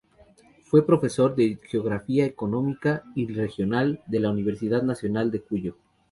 Fue 0.63 0.83
profesor 0.83 1.35
de 1.35 1.59
Geografía 1.61 2.25
Económica 2.25 3.03
y 3.13 3.31
Regional 3.31 4.01
de 4.07 4.19
la 4.19 4.31
Universidad 4.31 4.81
Nacional 4.81 5.29
de 5.29 5.41
Cuyo. 5.43 5.75